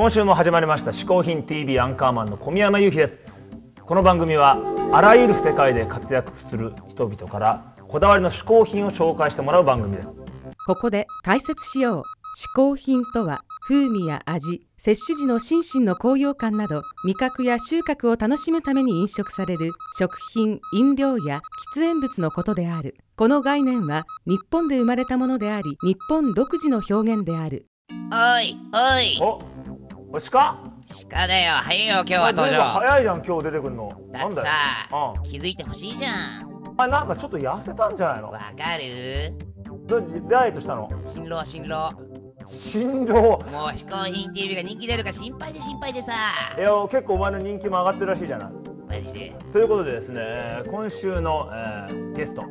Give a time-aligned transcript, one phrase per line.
[0.00, 3.18] 今週も始まりました嗜好品 TV アンカーマンの小宮山雄飛です
[3.82, 4.56] この番組は
[4.94, 10.08] あらゆる世界で活躍する人々からこだわりの嗜好品を紹介してもらう番組です
[10.66, 12.02] ここで解説しよう。
[12.38, 21.42] 嗜好品とは、風味や味、摂取時の心身の高揚感など、味覚や収穫を楽しむために飲食される食品、飲料や
[21.74, 22.96] 喫煙物のことである。
[23.16, 27.66] この概念は日本で生まれたものであり、日本独自の表現である。
[28.12, 29.49] おいおい
[30.12, 30.56] おお鹿
[31.08, 31.52] 鹿だよ。
[31.62, 32.62] 早いよ今日は登場。
[32.64, 33.88] 早いじゃん今日出てくるの。
[33.88, 34.46] だってなんだよ。
[34.48, 35.22] さうん。
[35.22, 36.74] 気づいてほしいじゃん。
[36.76, 38.30] あなんかちょっと痩せたんじゃないの？
[38.30, 38.46] わか
[38.78, 39.32] る？
[39.86, 40.88] どダイエットしたの？
[41.04, 41.92] 新郎新郎。
[42.46, 43.20] 新郎？
[43.22, 46.12] もう嗜好品 TV が人気出るか心配で心配でさ。
[46.58, 48.50] いや結構お前の人気も上がってるらしいじゃない？
[48.88, 49.36] マジで？
[49.52, 52.42] ということでですね今週の、えーゲスト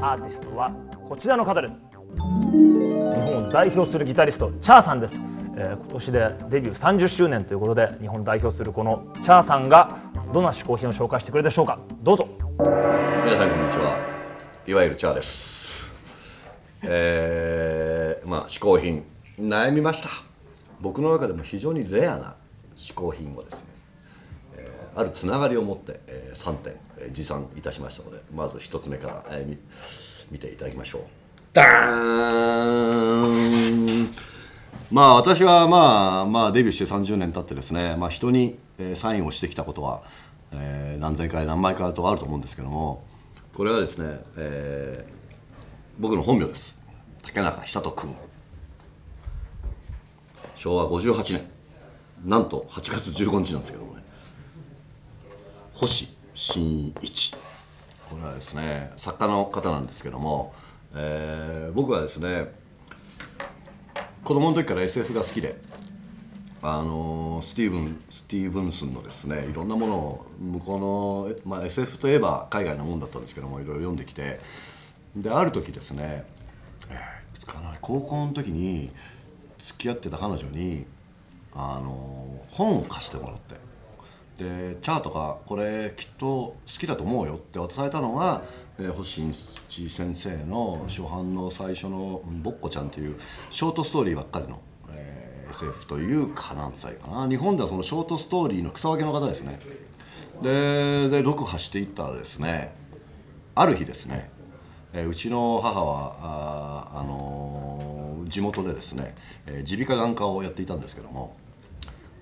[0.00, 0.70] アーティストは
[1.08, 1.74] こちらの方です。
[2.14, 5.14] 日本を代表するギタリストチャーさんです、
[5.62, 9.96] えー今年でデビュー30周年ということで日本代表するこのチャーさんが
[10.32, 11.78] どんな嗜好品を紹介してくれるでしょうか？
[12.02, 12.26] どうぞ。
[13.24, 13.96] 皆さんこんにちは。
[14.66, 15.88] いわゆるチャーです。
[16.82, 19.04] えー、まあ嗜好品。
[19.38, 20.08] 悩みました。
[20.80, 22.34] 僕の中でも非常にレアな
[22.76, 23.68] 嗜好品をですね、
[24.56, 29.58] えーあるつながりを持って、え3点、えー持参いたしましたのでまず1つ目から、えー
[30.32, 31.02] 見ていただきましょう。
[31.52, 31.68] ダー
[33.71, 33.71] ン
[34.92, 38.58] まあ私はまあまあデビューして30年経ってですね、まあ、人に、
[38.94, 40.02] サインをしてきたことは、
[40.52, 43.02] えー何千回何万回とあると思うんですけども
[43.54, 45.12] これはですね、えー
[45.98, 46.82] 僕の本名です。
[47.22, 48.14] 竹中久人君。
[50.56, 51.46] 昭和58年。
[52.26, 54.02] なんと8月15日なんですけどもね。
[55.72, 57.34] 星新一。
[58.10, 60.52] これはですね作家の方なんですけども、
[60.94, 62.60] えー僕はですね
[64.24, 65.56] 子供の時から SF が好きで
[66.62, 74.38] あのスティーブンスティーブンスンのですねいろんなものを向こうの、まあ、SF といえば海外のもんだったんですけどもいろいろ読んできて
[75.16, 76.24] である時ですね、
[76.88, 78.90] えーいつかな高校の時に
[79.58, 80.86] 付き合ってた彼女に
[81.54, 83.56] あの本を貸してもらって
[84.38, 88.42] でチャーとかこれきっと好きだと思うよって渡されたのが、
[88.78, 93.16] えー星新一先生の初版の最初の「ぼっこちゃん」っていう
[93.50, 94.60] ショートストーリーばっかりの、
[94.90, 97.28] えー SF というか何歳かな。
[97.28, 99.60] 日本ではそのショートストーリーの草分けの方ですね。
[100.42, 102.74] でで読破していったらですね。
[103.54, 104.30] ある日ですね、
[104.94, 106.16] えーうちの母は
[106.94, 109.14] あ、あのー地元でですね
[109.46, 111.36] 耳鼻科眼科をやっていたんですけども「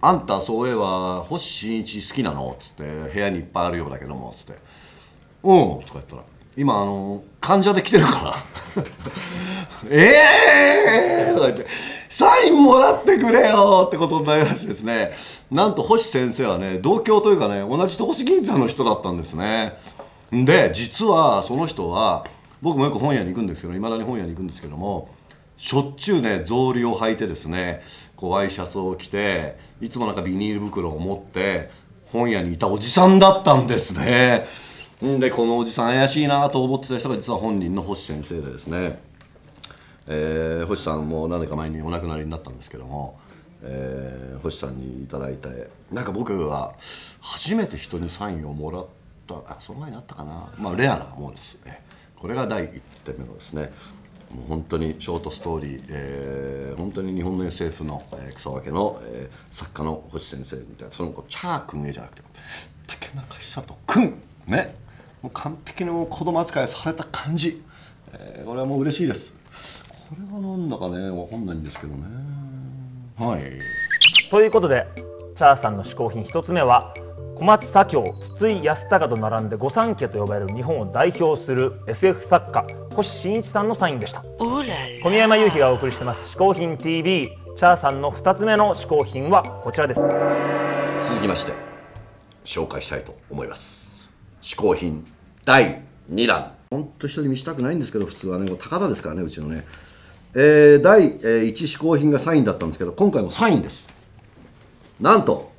[0.03, 4.55] あんたそういえば星新一好きなの?」っつって「部屋にいっぱいあるようだけども」っつって
[5.45, 6.23] 「うん」とか言ったら
[6.57, 8.35] 「今あの患者で来てるか
[8.77, 8.85] ら」
[9.91, 10.11] え
[11.29, 11.67] えー!」とか言って
[12.09, 15.13] 「サインもらってくれよ!」ってことになりましてですね
[15.51, 19.75] なんと星先生はね同郷というかね同じ戸越銀座の人だったんですね
[20.33, 22.25] で実はその人は
[22.63, 25.09] 僕もよく本屋に行くんですけどいまだに本屋に行くんですけども
[25.61, 27.83] しょっちゅうね草履を履いてですね
[28.17, 31.69] こうワイシャツを着ていつもなんかビニール袋を持って
[32.07, 34.47] 本屋にいたおじさんだったんですね。
[35.05, 38.99] んでこのおじさん怪しいなと思ってた人が実は本人の星先生でですね。
[40.09, 43.21] えー星さんも何年か前にお亡くなりになったんですけども、
[43.63, 46.75] えー星さんにいただいてなんか僕は
[47.21, 48.87] 初めて人にサインをもらっ
[49.27, 50.49] たあその前にあったかな。
[50.59, 51.83] まあレアなものですね。
[52.17, 53.73] これが第1点目のですね。
[54.35, 62.23] もう本当にショートストーリー、えー本当に日本の SF の、えー草分けの、えー作家の星先生みたいなその子チャー君へじゃなくて
[62.87, 64.15] 竹中久人君
[64.47, 64.75] ね。
[65.23, 67.61] もう完璧にも子供扱いされた感じ、
[68.13, 69.35] えーこれはもう嬉しいです。
[70.09, 72.05] これはなんだかねわかんないんですけどね。
[73.19, 73.43] はい。
[74.31, 74.87] ということで
[75.37, 76.95] チャーさんの嗜好品一つ目は
[77.41, 84.23] 小松左京筒井康隆と並んで御三家と呼ばれる日本を代表する SF 作家星新一さんのサインでした。
[84.39, 90.03] 小宮山雄飛がお送りしてます嗜好品 TV チャーさんの2つ目の嗜好品はこちらです。
[90.03, 91.55] 続きまして
[92.45, 94.13] 紹介したいと思います。
[94.43, 95.03] 嗜好品
[95.47, 96.53] 第2弾。
[96.71, 99.65] 本当人に見したくないんですけど普通はね高田ですからねうちのね。
[100.35, 103.89] えー第、えー、1嗜好品がサインだったんですけど今回もサインです。
[105.01, 105.50] なんと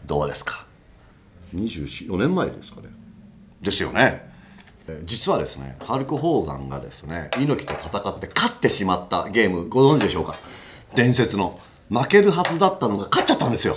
[0.02, 0.04] ン。
[0.04, 0.66] どうですか
[1.54, 2.88] ？24年前ですかね。
[3.62, 4.28] ですよね。
[4.88, 10.34] えー実はですねハルク・ホーガンがですね猪木と戦って勝ってしまったゲームご存知でしょうか？
[10.96, 11.60] 伝説の。
[11.88, 13.76] 負けるはずだったのが勝っちゃったんですよ。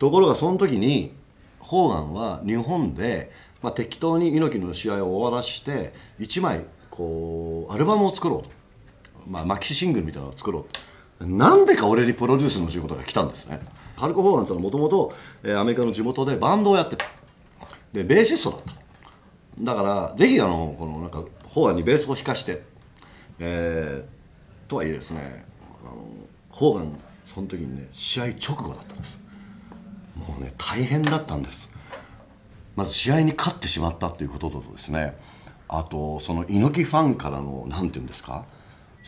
[0.00, 1.12] ところがその時に
[1.60, 3.30] ホーガンは日本で、
[3.62, 8.50] まあ、適当に猪木の試合を終わらして1枚ここうアルバムを作ろうと、
[9.28, 10.64] まあ、マキシシングルみたいなのを作ろう。
[11.18, 13.60] となんでか俺にプロデュースの仕事が来たんですね。
[13.96, 15.12] ハルコ・ホーガンさんはもともと
[15.56, 17.06] アメリカの地元でバンドをやってた。
[17.92, 18.72] でベーシストだった。
[19.60, 22.62] だからぜひあのこのなんかホーガンにベースを弾かして、
[23.40, 25.44] えーとはいえですね
[25.82, 26.04] あの
[26.50, 29.18] ホーガンその時にね試合直後だったんです。
[30.16, 31.70] もうね大変だったんです。
[32.76, 35.16] まず試合に勝ってしまったということとですね
[35.66, 38.44] あとその猪木ファンからの何て言うんですか？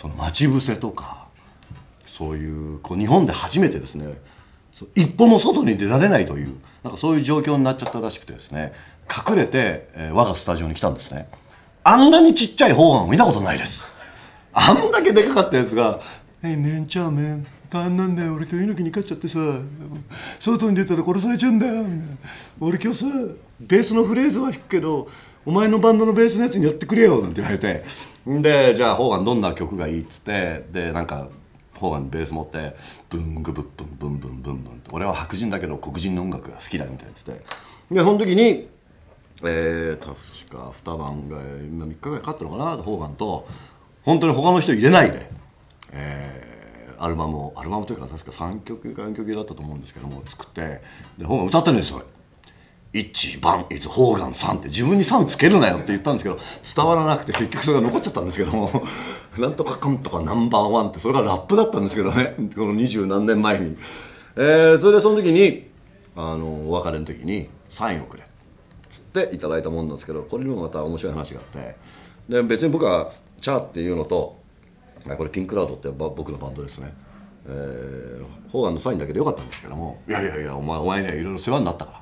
[0.01, 1.29] その待ち伏せとか
[2.07, 4.15] そういうこう日本で初めてですね
[4.95, 8.73] 一歩も外に出られないというなんかそういう状況になっちゃったらしくてですね
[9.11, 11.29] 隠れて、えー我がスタジオに来たんですね。
[11.83, 13.87] あんなにちっちゃい方眼を見たことないです。
[14.53, 16.01] あんだけでかかったやつが
[16.43, 19.39] 「えいめんちゃうめん大なんだよ俺今日猪木に勝っちゃってさ
[20.39, 22.05] 外に出たら殺されちゃうんだよ」みたいな。
[22.61, 23.07] 俺今日さ
[23.61, 25.09] ベースのフレーズは弾くけど
[25.45, 27.85] お前のバンドのベースのやつにやってくれよなんて言われて。
[28.43, 31.29] でじゃあホーガンどんな曲がいいっつってでなんか
[31.75, 32.77] ホーガンベース持って
[33.09, 37.33] ブングブッブンブンブンブンブンって俺は白人だけど黒人の音楽が好きだみたいなっつって
[37.91, 38.69] でその時に
[39.43, 43.49] えー、確か2晩ぐらい今3日ぐらいかかったのかなホーガンと
[44.03, 45.31] 本当に他の人入れないで、
[45.93, 46.51] えー
[47.01, 50.83] アルバムをアルバムというか確か3曲か4曲だったと思うんですけども作って
[51.17, 52.05] でホーガン歌ってるんですよ俺
[52.93, 56.39] 一番いつホーガンさんって自分に3つけるなよって言ったんですけど
[56.77, 58.71] 伝わらなくて結局それが残っちゃったんですけども
[59.39, 62.35] なんとかかんとかナンバーワンってそれがラップだったんですけどね。
[62.57, 63.77] この二十何年前に、
[64.37, 65.69] えーそれでその時に
[66.17, 68.25] あのお別れの時にサインをくれ。
[68.25, 68.27] っ
[68.91, 71.77] つっていただいたもんなんですけどこれにもまた面白い話があって。
[72.29, 73.11] で別に僕は
[73.41, 74.37] 「チャ」っていうのと
[75.17, 76.93] これピンクラウドって僕のバンドですね、
[77.47, 80.01] えー、ホーガンのサインだけでよかったんですけども。
[80.09, 82.00] いやいやいやお前お前にはいろいろ世話になったから。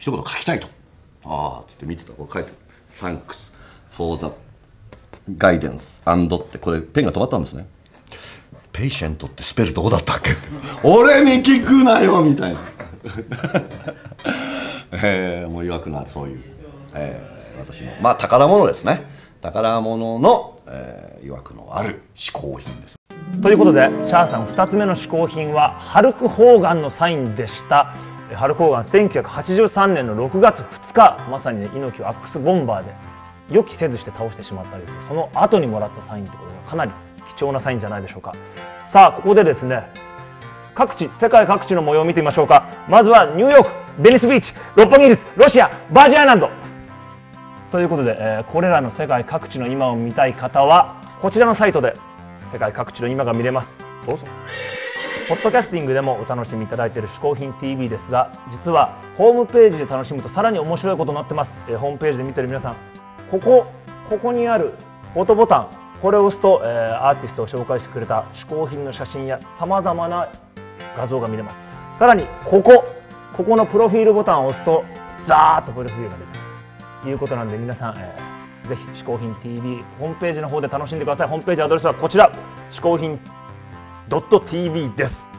[0.00, 0.66] 一言書きたいと。
[1.24, 2.12] ああつって見てた。
[2.12, 2.52] これ書いて
[2.90, 3.52] 「Thanks
[3.90, 4.26] for the
[5.36, 7.66] guidance and」ってこれペンが止まったんですね。
[8.72, 10.30] patient ってスペルどうだったっけ？
[10.32, 10.48] って
[10.84, 12.60] 俺に聞くなよみたいな。
[14.92, 16.42] えー、もう曰くのあるそういう、
[16.94, 17.92] えー私の。
[18.00, 19.04] まあ宝物ですね。
[19.42, 22.96] 宝物の、えー、曰くのある嗜好品です。
[23.42, 27.92] ということでチャーさん2つ目の嗜好品はハルク・ホーガンのサインでした
[28.30, 32.94] えハルク・ホーガン1983年の6月2日まさに、ね、猪木をアックスボンバーで
[33.50, 36.92] 予期せずして倒してしまったんですその後にもらったサインってことでかなり
[37.28, 38.32] 貴重なサインじゃないでしょうか。
[38.90, 39.84] さあここでですね
[40.74, 42.68] 各地世界各地の模様を見てみましょうか。
[42.88, 46.50] まずはニューヨークベニスビーチ六本木ヒルズロシアバージンアイランド。
[47.70, 51.94] ということで、えーこれらの世界各地の今を見たい方はこちらのサイトで
[52.52, 53.78] 世界各地の今が見れます。
[54.06, 54.24] どうぞ。
[55.30, 62.76] ポッドキャスティングでもお楽しみいただいている嗜好品 TV ですが実はホームページで楽しむとさらに面白いことになってます、えーホームページで見てる皆さん
[63.30, 63.64] ここ
[64.08, 64.72] ここにある
[65.14, 65.70] フォトボタン
[66.02, 70.28] これを押すと、えーアーティストを紹介してくれた嗜好品の写真やさまざまな
[70.96, 71.58] 画像が見れます。
[71.96, 72.84] さらにここ
[73.32, 74.84] ここのプロフィールボタンを押すと
[75.22, 76.40] ザーッとプロフィールが出てくる。
[77.04, 78.30] ということなんで皆さん、えー
[78.70, 81.28] ぜひ嗜好品 TV ホームページの方で楽しんでください。
[81.28, 82.30] ホームページアドレスはこちら。
[82.70, 83.18] 嗜好品
[84.10, 85.29] .tv です。